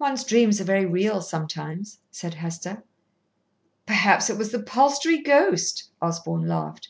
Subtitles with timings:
[0.00, 2.82] "One's dreams are very real sometimes," said Hester.
[3.86, 6.88] "Perhaps it was the Palstrey ghost," Osborn laughed.